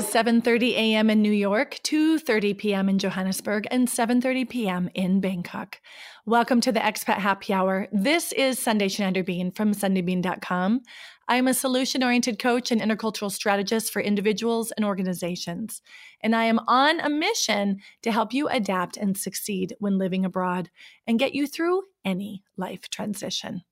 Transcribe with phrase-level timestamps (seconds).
[0.00, 1.10] is 7:30 a.m.
[1.10, 2.88] in New York, 2:30 p.m.
[2.88, 4.88] in Johannesburg, and 7:30 p.m.
[4.94, 5.78] in Bangkok.
[6.24, 7.86] Welcome to the Expat Happy Hour.
[7.92, 10.80] This is Sundae Schneider-Bean from SundaeBean.com.
[11.28, 15.82] I am a solution-oriented coach and intercultural strategist for individuals and organizations,
[16.22, 20.70] and I am on a mission to help you adapt and succeed when living abroad
[21.06, 23.64] and get you through any life transition.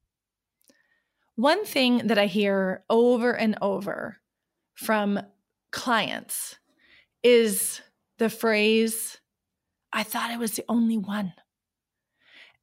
[1.37, 4.19] One thing that I hear over and over
[4.75, 5.21] from
[5.71, 6.57] clients
[7.23, 7.81] is
[8.19, 9.19] the phrase,
[9.93, 11.33] I thought I was the only one.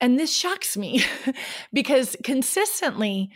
[0.01, 1.03] And this shocks me
[1.73, 3.31] because consistently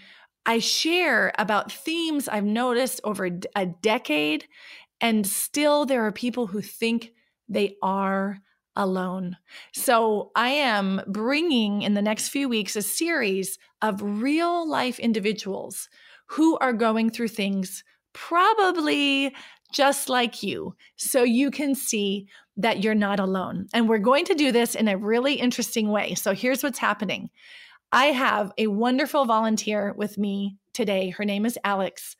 [0.45, 4.45] I share about themes I've noticed over a decade,
[5.01, 7.13] and still there are people who think
[7.47, 8.39] they are
[8.75, 9.37] alone.
[9.73, 15.89] So I am bringing in the next few weeks a series of real life individuals
[16.27, 17.83] who are going through things
[18.13, 19.33] probably
[19.71, 23.67] just like you, so you can see that you're not alone.
[23.73, 26.15] And we're going to do this in a really interesting way.
[26.15, 27.29] So here's what's happening
[27.91, 31.09] I have a wonderful volunteer with me today.
[31.09, 32.15] Her name is Alex.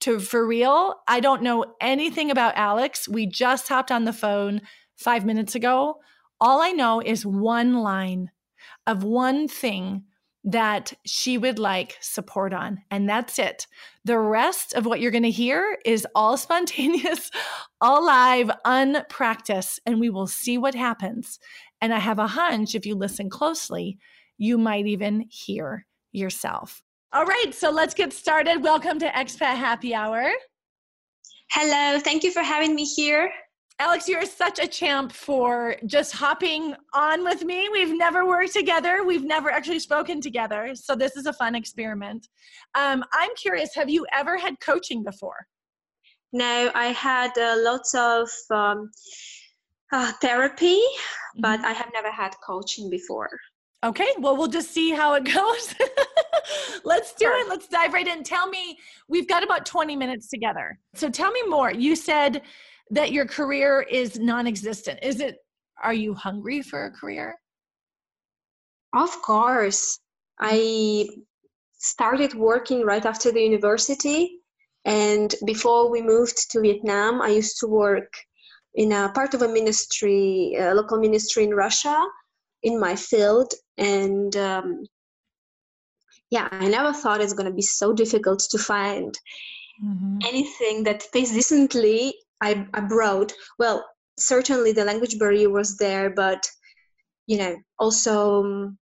[0.00, 3.06] To for real, I don't know anything about Alex.
[3.06, 4.62] We just hopped on the phone
[4.96, 5.96] five minutes ago.
[6.40, 8.30] All I know is one line
[8.86, 10.04] of one thing
[10.44, 12.80] that she would like support on.
[12.90, 13.66] And that's it.
[14.04, 17.30] The rest of what you're going to hear is all spontaneous,
[17.80, 21.38] all live, unpracticed, and we will see what happens.
[21.80, 23.98] And I have a hunch if you listen closely,
[24.38, 26.82] you might even hear yourself.
[27.12, 28.62] All right, so let's get started.
[28.62, 30.30] Welcome to Expat Happy Hour.
[31.50, 33.30] Hello, thank you for having me here.
[33.80, 37.70] Alex, you're such a champ for just hopping on with me.
[37.72, 39.04] We've never worked together.
[39.06, 40.74] We've never actually spoken together.
[40.74, 42.28] So this is a fun experiment.
[42.74, 45.46] Um, I'm curious, have you ever had coaching before?
[46.30, 48.90] No, I had uh, lots of um,
[49.92, 51.40] uh, therapy, mm-hmm.
[51.40, 53.30] but I have never had coaching before.
[53.82, 55.74] Okay, well, we'll just see how it goes.
[56.84, 57.40] Let's do sure.
[57.40, 57.48] it.
[57.48, 58.24] Let's dive right in.
[58.24, 60.78] Tell me, we've got about 20 minutes together.
[60.94, 61.72] So tell me more.
[61.72, 62.42] You said
[62.90, 65.00] that your career is non-existent?
[65.02, 65.38] Is it
[65.82, 67.36] are you hungry for a career?
[68.94, 69.98] Of course.
[70.38, 71.08] I
[71.80, 74.40] started working right after the university
[74.84, 78.12] and before we moved to vietnam i used to work
[78.74, 81.98] in a part of a ministry a local ministry in russia
[82.62, 84.84] in my field and um,
[86.30, 89.18] yeah i never thought it's going to be so difficult to find
[89.82, 90.18] mm-hmm.
[90.26, 93.84] anything that pays decently I, abroad well
[94.18, 96.48] certainly the language barrier was there but
[97.26, 98.78] you know also um,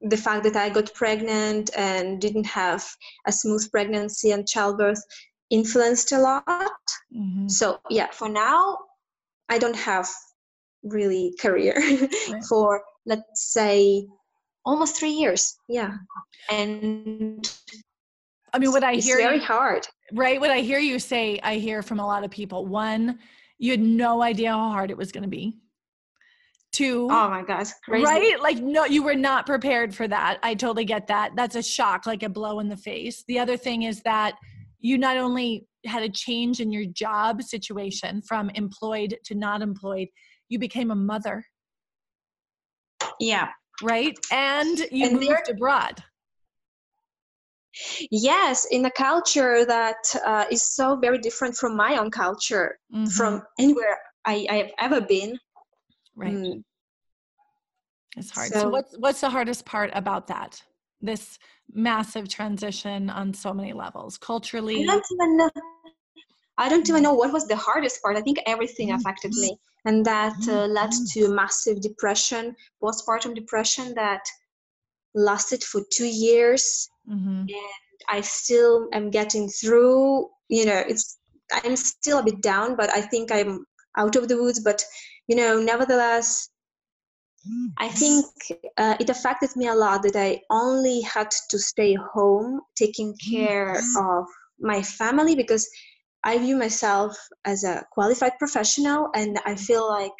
[0.00, 2.84] the fact that i got pregnant and didn't have
[3.26, 5.02] a smooth pregnancy and childbirth
[5.50, 6.44] influenced a lot
[7.14, 7.48] mm-hmm.
[7.48, 8.78] so yeah for now
[9.48, 10.08] i don't have
[10.82, 11.74] really career
[12.30, 12.44] right.
[12.48, 14.06] for let's say
[14.64, 15.94] almost three years yeah
[16.50, 17.52] and
[18.52, 20.40] I mean, what I hear very you, hard, right?
[20.40, 22.66] What I hear you say, I hear from a lot of people.
[22.66, 23.18] One,
[23.58, 25.58] you had no idea how hard it was going to be.
[26.70, 28.04] Two, oh my gosh, crazy.
[28.04, 28.40] right?
[28.40, 30.38] Like, no, you were not prepared for that.
[30.42, 31.32] I totally get that.
[31.34, 33.24] That's a shock, like a blow in the face.
[33.26, 34.34] The other thing is that
[34.80, 40.08] you not only had a change in your job situation from employed to not employed,
[40.48, 41.44] you became a mother.
[43.18, 43.48] Yeah.
[43.82, 44.16] Right.
[44.30, 46.02] And you and moved abroad
[48.10, 53.06] yes in a culture that uh, is so very different from my own culture mm-hmm.
[53.06, 55.38] from anywhere I, I, have ever been.
[56.14, 56.34] Right.
[56.34, 56.62] Mm.
[58.16, 58.52] it's hard.
[58.52, 60.62] So, so what's what's the hardest part about that?
[61.00, 61.38] This
[61.72, 64.82] massive transition on so many levels culturally?
[64.82, 65.50] I don't even know.
[66.58, 68.16] I don't even know what was the hardest part.
[68.16, 68.98] I think everything mm-hmm.
[68.98, 69.56] affected me.
[69.84, 71.20] And that uh, led mm-hmm.
[71.20, 74.22] to massive depression postpartum depression that
[75.14, 77.40] lasted for two years mm-hmm.
[77.40, 77.48] and
[78.08, 81.18] i still am getting through you know it's
[81.52, 83.64] i'm still a bit down but i think i'm
[83.96, 84.60] out of the woods.
[84.60, 84.84] But
[85.26, 86.48] you know nevertheless
[87.78, 88.26] i think
[88.76, 93.80] uh, it affected me a lot that i only had to stay home taking care
[93.98, 94.26] of
[94.60, 95.68] my family because
[96.24, 100.18] i view myself as a qualified professional and i feel like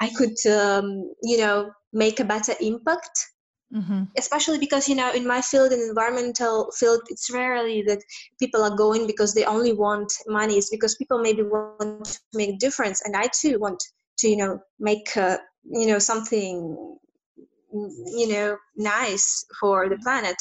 [0.00, 3.26] i could um, you know make a better impact
[3.74, 4.04] Mm-hmm.
[4.16, 8.02] Especially because you know, in my field, in environmental field, it's rarely that
[8.38, 10.56] people are going because they only want money.
[10.56, 13.82] It's because people maybe want to make a difference, and I too want
[14.18, 16.98] to, you know, make uh, you know something,
[17.72, 20.36] you know, nice for the planet.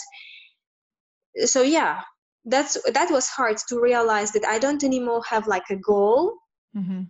[1.46, 2.02] So yeah,
[2.48, 6.34] that's that was hard to realize that i don't anymore have like a goal
[6.76, 7.02] mm-hmm.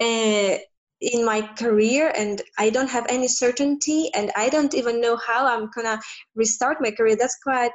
[0.00, 0.58] uh,
[1.00, 5.46] in my career and i don't have any certainty and i don't even know how
[5.46, 5.98] i'm gonna
[6.34, 7.16] restart my career.
[7.16, 7.72] That's quite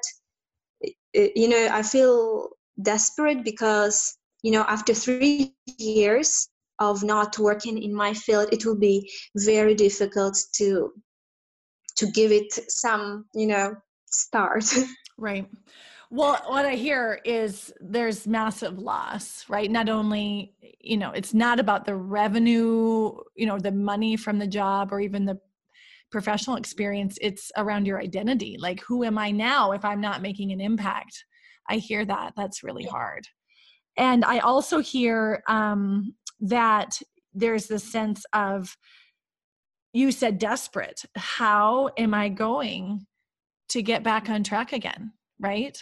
[0.86, 2.50] uh, you know i feel
[2.82, 6.50] desperate because you know after three years
[6.80, 10.92] of not working in my field it will be very difficult to
[11.98, 13.76] to give it some you know
[14.06, 14.66] start.
[15.18, 15.48] Right
[16.16, 19.70] well, what I hear is there's massive loss, right?
[19.70, 24.48] Not only, you know, it's not about the revenue, you know, the money from the
[24.48, 25.38] job or even the
[26.12, 28.56] professional experience, it's around your identity.
[28.58, 31.26] Like, who am I now if I'm not making an impact?
[31.70, 32.32] I hear that.
[32.38, 33.28] That's really hard.
[33.98, 36.98] And I also hear um, that
[37.34, 38.78] there's this sense of,
[39.92, 41.04] you said desperate.
[41.16, 43.06] How am I going
[43.70, 45.12] to get back on track again?
[45.40, 45.78] Right?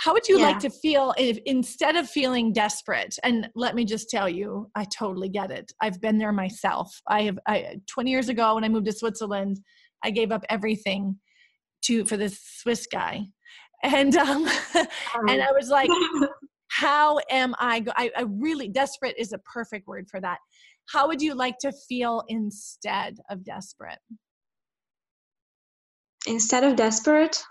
[0.00, 0.46] How would you yeah.
[0.46, 3.18] like to feel if instead of feeling desperate?
[3.22, 5.70] And let me just tell you, I totally get it.
[5.82, 6.90] I've been there myself.
[7.06, 9.60] I have I, 20 years ago when I moved to Switzerland,
[10.02, 11.16] I gave up everything
[11.82, 13.26] to for this Swiss guy,
[13.82, 15.90] and um, and I was like,
[16.68, 18.10] how am I, go- I?
[18.16, 20.38] I really desperate is a perfect word for that.
[20.88, 23.98] How would you like to feel instead of desperate?
[26.26, 27.42] Instead of desperate,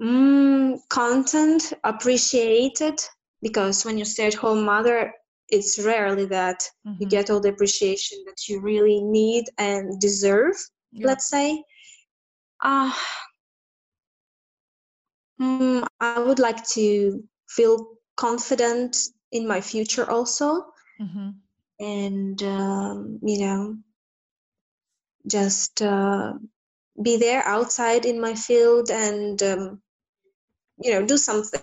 [0.00, 2.98] Mm, content appreciated
[3.42, 5.12] because when you stay at home mother,
[5.48, 6.96] it's rarely that mm-hmm.
[7.00, 10.54] you get all the appreciation that you really need and deserve,
[10.92, 11.06] yeah.
[11.06, 11.62] let's say.
[12.62, 12.92] Uh,
[15.40, 18.96] mm, I would like to feel confident
[19.32, 20.66] in my future also.
[21.00, 21.30] Mm-hmm.
[21.80, 23.76] And, um, you know,
[25.26, 26.34] just uh,
[27.02, 29.82] be there outside in my field and um,
[30.82, 31.60] you know do something.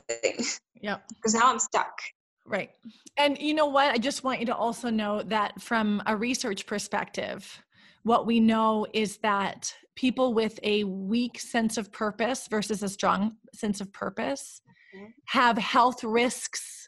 [0.82, 2.00] Yeah because now i'm stuck.
[2.46, 2.70] Right.
[3.18, 3.92] And you know what?
[3.92, 7.62] I just want you to also know that from a research perspective
[8.04, 13.36] what we know is that people with a weak sense of purpose versus a strong
[13.54, 14.62] sense of purpose
[14.96, 15.08] mm-hmm.
[15.26, 16.88] have health risks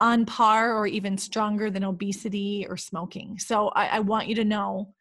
[0.00, 3.38] on par or even stronger than obesity or smoking.
[3.38, 4.94] So I, I want you to know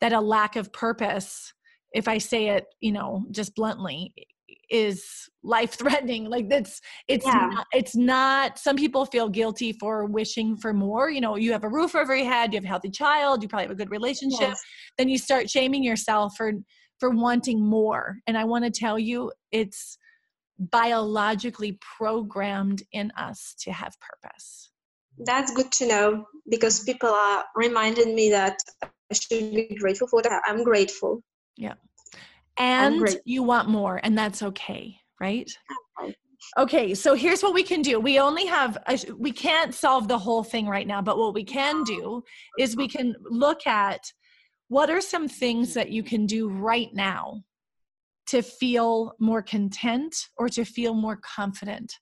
[0.00, 1.52] that a lack of purpose
[1.92, 4.12] if i say it you know just bluntly
[4.70, 5.04] is
[5.42, 7.48] life threatening like that's it's yeah.
[7.52, 11.64] not, it's not some people feel guilty for wishing for more you know you have
[11.64, 13.90] a roof over your head you have a healthy child you probably have a good
[13.90, 14.62] relationship yes.
[14.98, 16.52] then you start shaming yourself for
[16.98, 19.98] for wanting more and i want to tell you it's
[20.58, 24.70] biologically programmed in us to have purpose
[25.24, 30.22] that's good to know because people are reminding me that i should be grateful for
[30.22, 31.22] that i'm grateful
[31.56, 31.74] yeah
[32.58, 35.50] and you want more and that's okay right?
[36.58, 37.98] Okay so here's what we can do.
[37.98, 41.44] We only have a, we can't solve the whole thing right now but what we
[41.44, 42.22] can do
[42.58, 44.00] is we can look at
[44.68, 47.42] what are some things that you can do right now
[48.26, 51.92] to feel more content or to feel more confident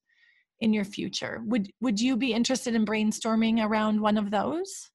[0.61, 1.43] in your future.
[1.47, 4.91] Would would you be interested in brainstorming around one of those?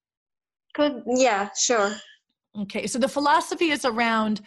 [0.74, 1.96] Could yeah sure.
[2.62, 4.42] Okay so the philosophy is around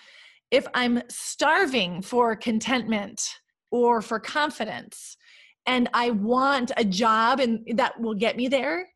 [0.53, 3.21] if I'm starving for contentment
[3.73, 5.17] or for confidence
[5.67, 8.87] and I want a job and that will get me there,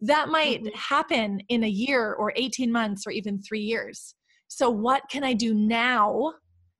[0.00, 0.76] that might mm-hmm.
[0.76, 4.14] happen in a year or 18 months or even three years.
[4.48, 6.34] So, what can I do now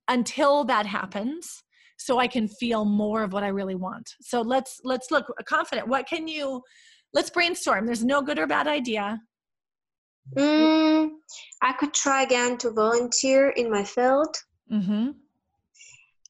[0.07, 1.63] until that happens?
[1.97, 5.87] so i can feel more of what i really want so let's let's look confident
[5.87, 6.61] what can you
[7.13, 9.17] let's brainstorm there's no good or bad idea
[10.33, 11.09] Mm,
[11.61, 14.35] I could try again to volunteer in my field.
[14.71, 15.11] Mm-hmm.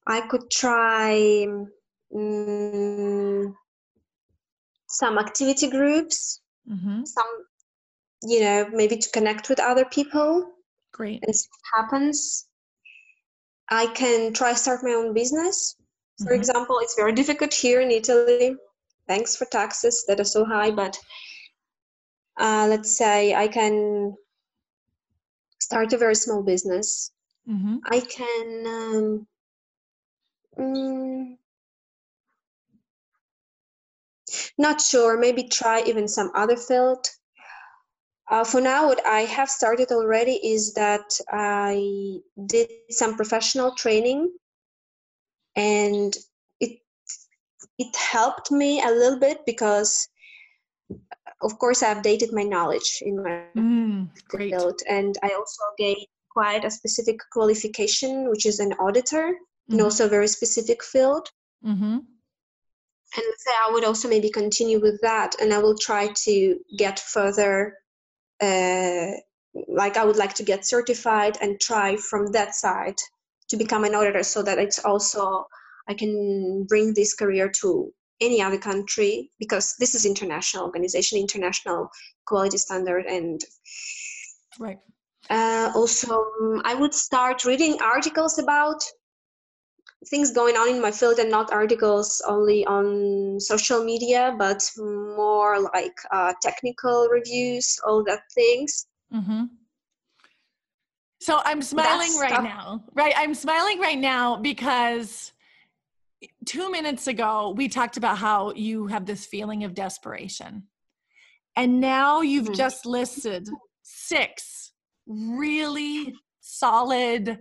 [0.08, 1.48] I could try
[2.16, 3.56] um,
[4.88, 7.04] some activity groups, mm-hmm.
[7.06, 7.28] some,
[8.24, 10.52] you know, maybe to connect with other people.
[10.92, 11.24] Great.
[11.24, 12.48] And see what happens.
[13.70, 15.76] I can try start my own business.
[16.20, 16.36] For mm-hmm.
[16.36, 18.56] example, it's very difficult here in Italy.
[19.08, 20.98] Thanks for taxes that are so high, but
[22.38, 24.16] uh, let's say I can
[25.60, 27.12] start a very small business.
[27.50, 27.78] Mm-hmm.
[27.86, 29.28] I can um,
[30.60, 31.38] mm,
[34.58, 37.08] not sure, maybe try even some other field.
[38.30, 44.32] Uh, for now, what I have started already is that I did some professional training,
[45.56, 46.16] and
[46.60, 46.80] it
[47.78, 50.08] it helped me a little bit because
[51.42, 56.66] of course, I updated my knowledge in my mm, field, and I also gained quite
[56.66, 59.74] a specific qualification, which is an auditor, mm-hmm.
[59.74, 61.30] and also a very specific field.
[61.66, 61.98] Mm-hmm.
[63.16, 67.00] and let's I would also maybe continue with that, and I will try to get
[67.00, 67.78] further.
[68.42, 69.12] Uh,
[69.70, 72.98] like I would like to get certified and try from that side
[73.48, 75.46] to become an auditor, so that it's also
[75.88, 81.90] I can bring this career to any other country because this is international organization, international
[82.26, 83.42] quality standard, and
[84.60, 84.80] right.
[85.30, 88.84] Uh, also, um, I would start reading articles about
[90.10, 95.60] things going on in my field and not articles only on social media but more
[95.74, 99.46] like uh, technical reviews all that things mm-hmm.
[101.20, 102.44] so i'm smiling That's right stuff.
[102.44, 105.32] now right i'm smiling right now because
[106.46, 110.64] two minutes ago we talked about how you have this feeling of desperation
[111.56, 112.54] and now you've mm-hmm.
[112.54, 113.48] just listed
[113.84, 114.72] six
[115.08, 117.40] really solid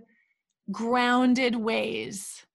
[0.71, 2.45] grounded ways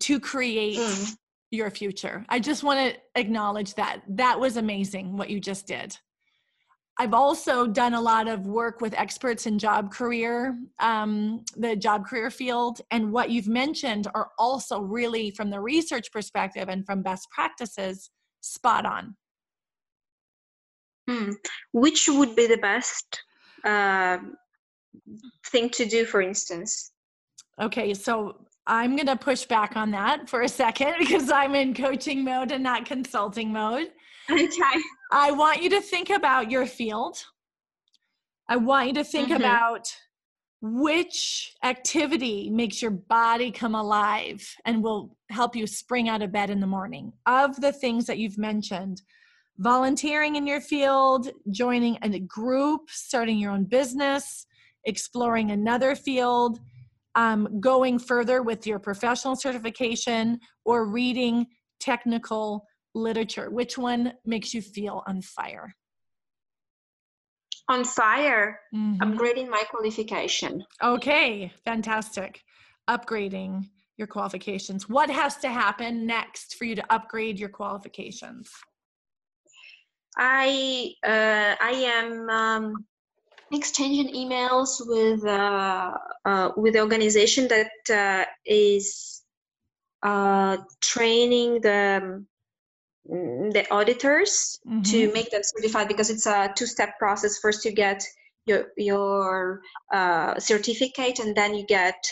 [0.00, 1.16] to create mm.
[1.50, 2.24] your future.
[2.28, 4.02] I just want to acknowledge that.
[4.08, 5.96] That was amazing what you just did.
[7.00, 12.06] I've also done a lot of work with experts in job career, um, the job
[12.06, 12.80] career field.
[12.90, 18.10] And what you've mentioned are also really, from the research perspective and from best practices,
[18.40, 19.14] spot on.
[21.08, 21.32] Hmm.
[21.72, 23.22] Which would be the best
[23.64, 24.18] uh,
[25.46, 26.90] thing to do, for instance?
[27.60, 31.74] Okay, so I'm going to push back on that for a second because I'm in
[31.74, 33.88] coaching mode and not consulting mode.
[34.30, 34.80] Okay.
[35.10, 37.24] I want you to think about your field.
[38.46, 39.40] I want you to think mm-hmm.
[39.40, 39.90] about
[40.60, 46.50] which activity makes your body come alive and will help you spring out of bed
[46.50, 47.12] in the morning.
[47.26, 49.00] Of the things that you've mentioned,
[49.58, 54.46] volunteering in your field, joining a group, starting your own business,
[54.84, 56.58] exploring another field,
[57.14, 61.46] um, going further with your professional certification or reading
[61.80, 63.50] technical literature?
[63.50, 65.74] Which one makes you feel on fire?
[67.68, 69.02] On fire, mm-hmm.
[69.02, 70.64] upgrading my qualification.
[70.82, 72.40] Okay, fantastic.
[72.88, 73.64] Upgrading
[73.98, 74.88] your qualifications.
[74.88, 78.50] What has to happen next for you to upgrade your qualifications?
[80.16, 82.86] I uh, I am um,
[83.52, 85.92] exchanging emails with uh,
[86.24, 89.22] uh, with the organization that uh, is
[90.02, 92.24] uh, training the
[93.10, 94.82] mm, the auditors mm-hmm.
[94.82, 97.38] to make them certified because it's a two-step process.
[97.38, 98.04] First, you get
[98.46, 99.62] your your
[99.92, 102.06] uh, certificate, and then you get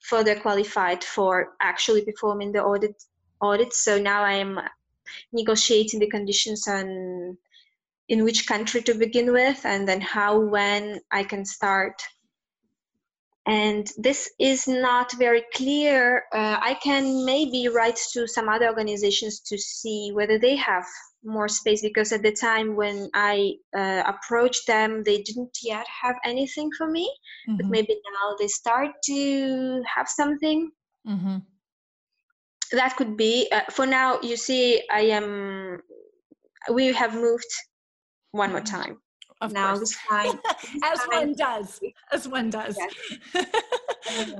[0.00, 3.02] further qualified for actually performing the audit
[3.40, 3.72] audit.
[3.72, 4.60] So now I am
[5.32, 7.36] negotiating the conditions and
[8.08, 12.02] in which country to begin with and then how when i can start
[13.46, 19.40] and this is not very clear uh, i can maybe write to some other organizations
[19.40, 20.84] to see whether they have
[21.24, 26.16] more space because at the time when i uh, approached them they didn't yet have
[26.24, 27.10] anything for me
[27.48, 27.56] mm-hmm.
[27.56, 30.70] but maybe now they start to have something
[31.06, 31.38] mm-hmm.
[32.72, 35.80] that could be uh, for now you see i am
[36.72, 37.52] we have moved
[38.32, 38.76] one more mm-hmm.
[38.76, 38.98] time.
[39.40, 39.80] Of now course.
[39.80, 40.40] this time,
[40.82, 41.80] as time, one does,
[42.12, 42.78] as one does.
[44.10, 44.30] Yes.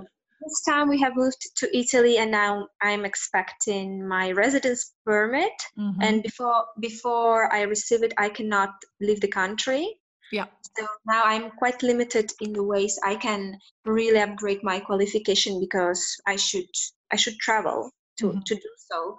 [0.40, 5.52] this time we have moved to Italy, and now I'm expecting my residence permit.
[5.78, 6.00] Mm-hmm.
[6.00, 10.00] And before before I receive it, I cannot leave the country.
[10.32, 10.46] Yeah.
[10.78, 16.16] So now I'm quite limited in the ways I can really upgrade my qualification because
[16.26, 16.70] I should
[17.12, 18.40] I should travel to mm-hmm.
[18.46, 19.18] to do so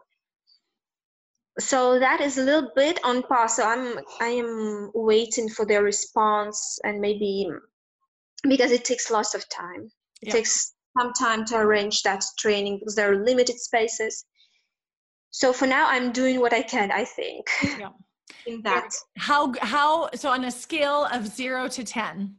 [1.59, 3.55] so that is a little bit on pause.
[3.57, 7.47] So i'm i am waiting for their response and maybe
[8.43, 9.91] because it takes lots of time.
[10.21, 14.25] It takes some time to arrange that training because there are limited spaces.
[15.31, 17.47] So for now i'm doing what i can i think.
[17.63, 17.89] Yeah.
[18.45, 18.89] in that.
[19.17, 22.35] how how so on a scale of 0 to ten,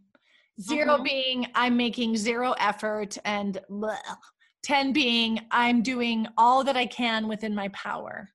[0.61, 1.03] zero mm-hmm.
[1.03, 3.97] being i'm making zero effort and bleh,
[4.63, 8.31] 10 being i'm doing all that i can within my power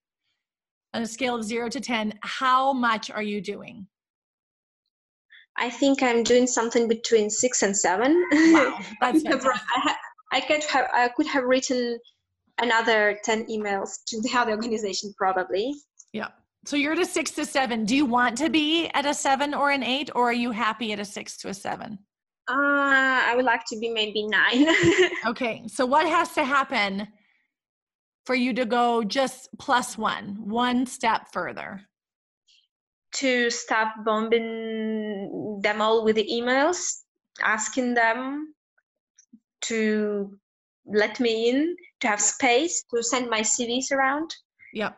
[0.96, 3.86] on a scale of zero to 10, how much are you doing?
[5.58, 8.26] I think I'm doing something between six and seven.
[8.32, 9.96] Wow, that's I,
[10.34, 11.98] I, could have I could have written
[12.60, 15.74] another ten emails to the other organization probably.
[16.12, 16.28] Yeah.
[16.66, 17.86] So you're at a six to seven.
[17.86, 20.92] Do you want to be at a seven or an eight, or are you happy
[20.92, 22.00] at a six to a seven?
[22.50, 24.68] Uh, I would like to be maybe nine.
[25.26, 25.64] okay.
[25.68, 27.08] So what has to happen
[28.26, 31.82] for you to go just plus one, one step further?
[33.16, 37.02] To stop bombing them all with the emails,
[37.42, 38.54] asking them
[39.62, 40.38] to
[40.86, 44.36] let me in, to have space, to send my CVs around.
[44.74, 44.98] Yep.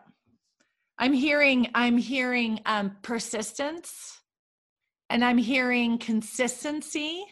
[0.98, 4.20] I'm hearing I'm hearing um persistence
[5.10, 7.24] and I'm hearing consistency.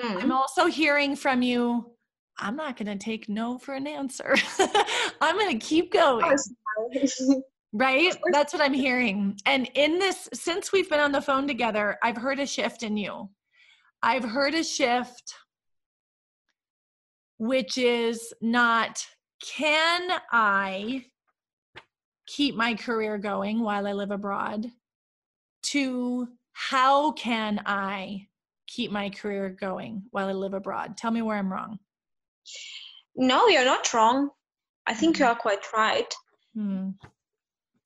[0.00, 0.22] Mm.
[0.22, 1.92] I'm also hearing from you
[2.40, 4.34] I'm not going to take no for an answer.
[5.20, 6.36] I'm going to keep going.
[7.72, 8.16] right?
[8.32, 9.38] That's what I'm hearing.
[9.46, 12.96] And in this, since we've been on the phone together, I've heard a shift in
[12.96, 13.28] you.
[14.02, 15.34] I've heard a shift,
[17.38, 19.04] which is not,
[19.46, 21.04] can I
[22.26, 24.66] keep my career going while I live abroad?
[25.64, 28.26] To how can I
[28.66, 30.96] keep my career going while I live abroad?
[30.96, 31.78] Tell me where I'm wrong.
[33.16, 34.30] No, you're not wrong.
[34.86, 35.32] I think you mm-hmm.
[35.32, 36.14] are quite right.
[36.54, 36.90] Hmm.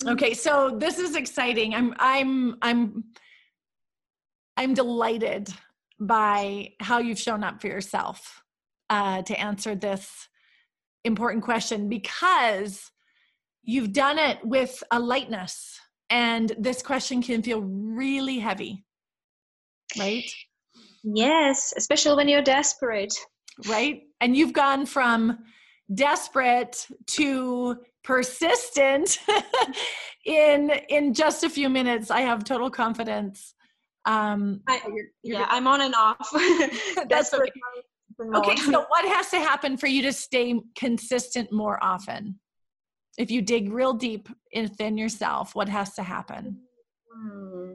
[0.06, 1.75] Okay, so this is exciting.
[1.75, 3.04] I'm I'm I'm
[4.56, 5.49] I'm delighted
[6.00, 8.42] by how you've shown up for yourself
[8.90, 10.28] uh, to answer this
[11.04, 12.90] important question because
[13.62, 15.80] you've done it with a lightness,
[16.11, 18.85] and this question can feel really heavy,
[19.99, 20.30] right?
[21.02, 23.14] Yes, especially when you're desperate.
[23.68, 25.38] Right, and you've gone from
[25.92, 29.18] desperate to persistent
[30.26, 32.11] in in just a few minutes.
[32.11, 33.54] I have total confidence.
[34.04, 36.28] Um I, you're, you're yeah i'm on and off.
[38.37, 38.56] Okay.
[38.56, 42.38] so what has to happen for you to stay consistent more often?
[43.18, 46.58] If you dig real deep within yourself what has to happen?
[47.12, 47.73] Hmm.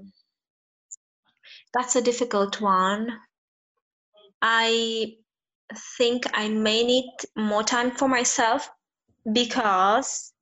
[1.73, 3.09] that's a difficult one.
[4.41, 5.15] I
[5.97, 8.69] think I may need more time for myself
[9.31, 10.33] because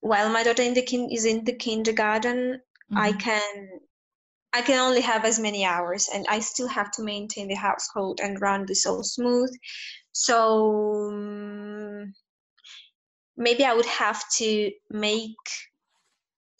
[0.00, 2.98] while my daughter in the kin- is in the kindergarten, mm-hmm.
[2.98, 3.68] I can
[4.52, 8.20] I can only have as many hours, and I still have to maintain the household
[8.22, 9.50] and run this all smooth.
[10.12, 12.14] So um,
[13.36, 15.34] maybe I would have to make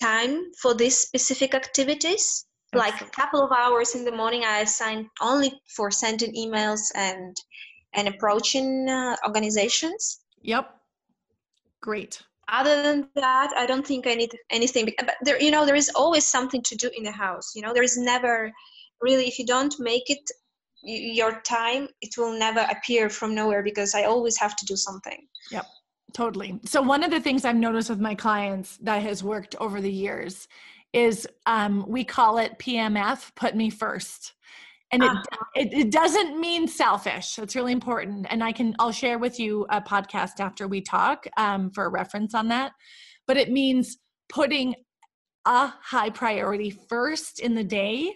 [0.02, 5.08] time for these specific activities like a couple of hours in the morning i assign
[5.20, 7.36] only for sending emails and
[7.94, 10.20] and approaching uh, organizations.
[10.42, 10.68] Yep.
[11.80, 12.20] Great.
[12.48, 15.90] Other than that i don't think i need anything but there you know there is
[15.94, 17.72] always something to do in the house you know?
[17.72, 18.52] There is never
[19.00, 20.30] really if you don't make it
[20.82, 25.26] your time it will never appear from nowhere because i always have to do something.
[25.50, 25.66] Yep.
[26.12, 26.60] Totally.
[26.66, 29.90] So one of the things i've noticed with my clients that has worked over the
[29.90, 30.46] years
[30.94, 34.32] is um, we call it PMF, put me first.
[34.92, 35.44] And it, uh-huh.
[35.56, 37.36] it, it doesn't mean selfish.
[37.38, 38.26] It's really important.
[38.30, 41.88] And I can, I'll share with you a podcast after we talk um, for a
[41.88, 42.72] reference on that.
[43.26, 44.76] But it means putting
[45.46, 48.14] a high priority first in the day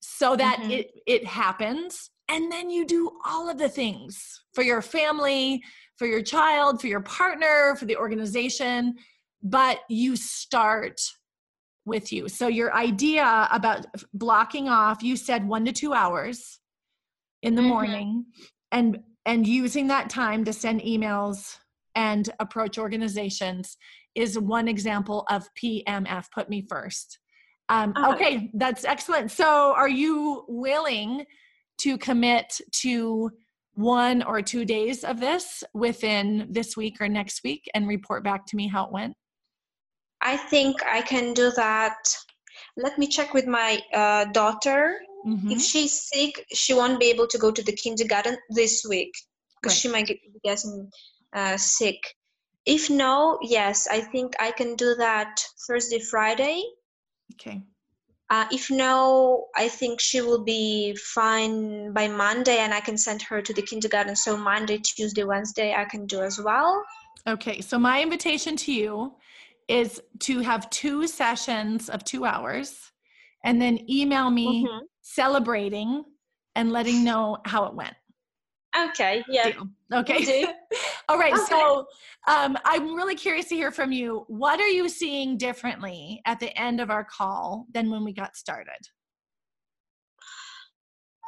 [0.00, 0.70] so that mm-hmm.
[0.70, 2.10] it, it happens.
[2.28, 5.60] And then you do all of the things for your family,
[5.96, 8.94] for your child, for your partner, for the organization.
[9.42, 11.00] But you start
[11.88, 12.28] with you.
[12.28, 16.60] So your idea about blocking off, you said 1 to 2 hours
[17.42, 17.70] in the mm-hmm.
[17.70, 18.26] morning
[18.70, 21.58] and and using that time to send emails
[21.94, 23.76] and approach organizations
[24.14, 27.18] is one example of PMF put me first.
[27.68, 28.14] Um, uh-huh.
[28.14, 29.30] okay, that's excellent.
[29.30, 31.26] So, are you willing
[31.78, 33.30] to commit to
[33.74, 38.46] one or two days of this within this week or next week and report back
[38.46, 39.14] to me how it went?
[40.28, 41.96] I think I can do that.
[42.76, 45.00] Let me check with my uh, daughter.
[45.26, 45.52] Mm-hmm.
[45.52, 49.12] If she's sick, she won't be able to go to the kindergarten this week
[49.56, 49.80] because right.
[49.80, 50.90] she might get getting
[51.32, 52.00] uh, sick.
[52.66, 56.62] If no, yes, I think I can do that Thursday, Friday.
[57.32, 57.62] Okay.
[58.28, 63.22] Uh, if no, I think she will be fine by Monday and I can send
[63.22, 64.14] her to the kindergarten.
[64.14, 66.84] So Monday, Tuesday, Wednesday, I can do as well.
[67.26, 67.62] Okay.
[67.62, 69.14] So my invitation to you
[69.68, 72.90] is to have two sessions of two hours
[73.44, 74.84] and then email me mm-hmm.
[75.02, 76.04] celebrating
[76.56, 77.94] and letting know how it went.
[78.76, 79.50] Okay, yeah.
[79.50, 79.68] Deal.
[79.92, 80.44] Okay.
[81.08, 81.32] All right.
[81.32, 81.42] Okay.
[81.48, 81.86] So
[82.26, 84.24] um, I'm really curious to hear from you.
[84.28, 88.36] What are you seeing differently at the end of our call than when we got
[88.36, 88.78] started?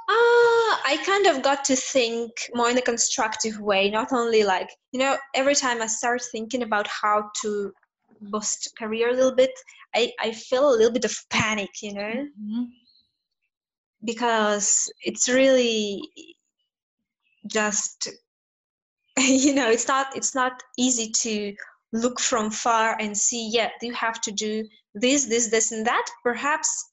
[0.09, 4.69] Uh, I kind of got to think more in a constructive way, not only like,
[4.93, 7.73] you know, every time I start thinking about how to
[8.21, 9.51] boost career a little bit
[9.95, 12.01] i i feel a little bit of panic you know?
[12.03, 12.65] Mm-hmm.
[14.05, 16.03] because it's really
[17.47, 18.09] just
[19.19, 21.55] you know it's not it's not easy to
[21.93, 26.07] look from far and see yeah you have to do this this this and that?
[26.23, 26.91] Perhaps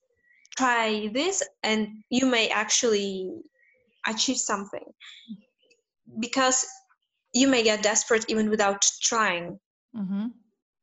[0.58, 3.32] try this and you may actually
[4.08, 4.86] achieve something.
[6.20, 6.66] Because
[7.34, 9.60] you may get desperate even without trying.
[9.96, 10.28] Mm-hmm.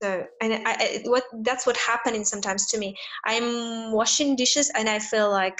[0.04, 2.94] So, and I, I, what that's what happening sometimes to me.
[3.24, 5.58] I'm washing dishes and I feel like,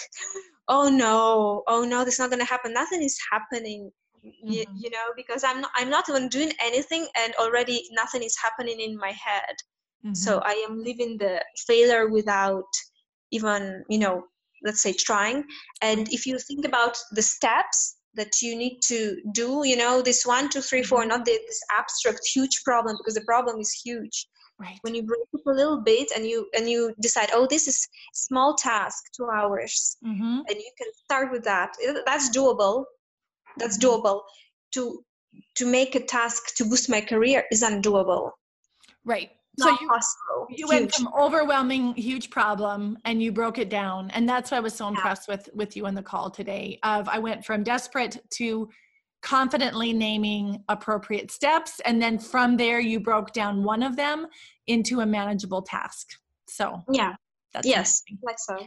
[0.69, 2.75] oh no, oh no, this is not gonna happen.
[2.75, 3.91] Nothing is happening.
[4.23, 4.53] Mm-hmm.
[4.53, 8.37] You, you, know, because I'm not, I'm not even doing anything, and already nothing is
[8.37, 9.57] happening in my head.
[10.05, 10.15] Mm-hmm.
[10.15, 12.69] So I am living the failure without
[13.31, 14.25] even, you know,
[14.63, 15.45] let's say trying.
[15.81, 20.25] And if you think about the steps that you need to do you know this
[20.25, 21.09] one two three four mm-hmm.
[21.09, 25.41] not this abstract huge problem because the problem is huge right when you break it
[25.47, 29.97] a little bit and you and you decide oh this is small task two hours
[30.05, 30.39] mm-hmm.
[30.49, 31.73] and you can start with that
[32.07, 32.85] that's doable
[33.59, 34.01] that's mm-hmm.
[34.03, 34.21] doable
[34.73, 35.05] to
[35.57, 38.31] to make a task to boost my career is undoable
[39.05, 40.47] right so you, possible.
[40.51, 44.61] you went from overwhelming huge problem and you broke it down and that's why i
[44.61, 45.37] was so impressed yeah.
[45.37, 48.69] with with you on the call today of i went from desperate to
[49.25, 54.27] confidently naming appropriate steps and then from there you broke down one of them
[54.67, 56.11] into a manageable task
[56.47, 57.15] so yeah
[57.55, 58.59] that's yes like so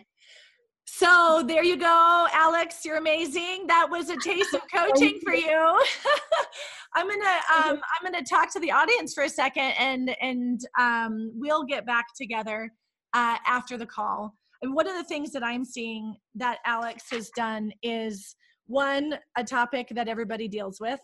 [0.90, 2.84] so there you go, Alex.
[2.84, 3.68] You're amazing.
[3.68, 5.50] That was a taste of coaching for you.
[6.96, 11.34] I'm gonna um, I'm gonna talk to the audience for a second, and and um,
[11.36, 12.72] we'll get back together
[13.14, 14.34] uh, after the call.
[14.62, 18.36] And one of the things that I'm seeing that Alex has done is
[18.68, 21.00] one a topic that everybody deals with.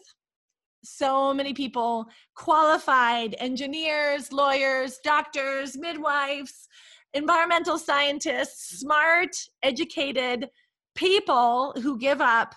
[0.83, 6.67] So many people, qualified engineers, lawyers, doctors, midwives
[7.13, 10.49] environmental scientists, smart, educated
[10.95, 12.55] people who give up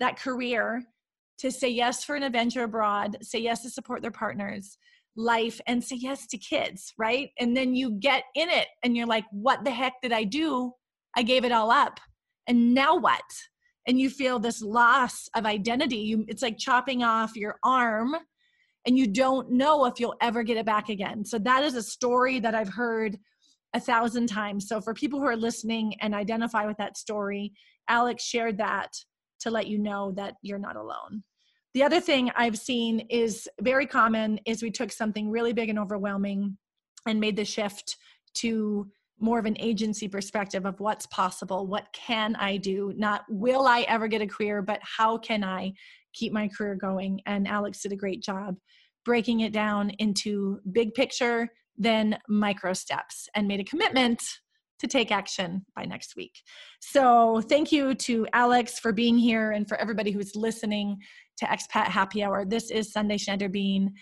[0.00, 0.82] that career
[1.38, 4.76] to say yes for an adventure abroad, say yes to support their partners,
[5.16, 7.30] life, and say yes to kids, right?
[7.38, 10.72] And then you get in it and you're like, what the heck did I do?
[11.16, 12.00] I gave it all up.
[12.46, 13.22] And now what?
[13.86, 15.96] And you feel this loss of identity.
[15.96, 18.14] You, it's like chopping off your arm
[18.86, 21.24] and you don't know if you'll ever get it back again.
[21.24, 23.18] So that is a story that I've heard
[23.74, 24.68] a thousand times.
[24.68, 27.52] So for people who are listening and identify with that story,
[27.88, 28.92] Alex shared that
[29.40, 31.22] to let you know that you're not alone.
[31.74, 35.78] The other thing I've seen is very common is we took something really big and
[35.78, 36.56] overwhelming
[37.06, 37.96] and made the shift
[38.34, 38.88] to
[39.20, 42.92] more of an agency perspective of what's possible, what can I do?
[42.96, 45.72] Not will I ever get a career, but how can I
[46.12, 47.20] keep my career going?
[47.26, 48.56] And Alex did a great job
[49.04, 51.48] breaking it down into big picture
[51.80, 54.22] then micro steps and made a commitment
[54.78, 56.42] to take action by next week.
[56.80, 60.98] So, thank you to Alex for being here and for everybody who's listening
[61.38, 62.44] to Expat Happy Hour.
[62.44, 63.94] This is Sundae Schneider-Bean.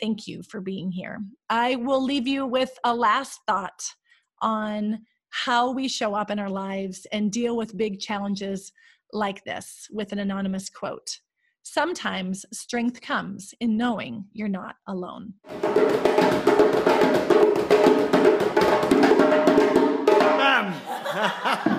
[0.00, 1.18] Thank you for being here.
[1.48, 3.82] I will leave you with a last thought
[4.42, 5.00] on
[5.30, 8.72] how we show up in our lives and deal with big challenges
[9.12, 11.20] like this with an anonymous quote.
[11.62, 15.34] Sometimes strength comes in knowing you're not alone.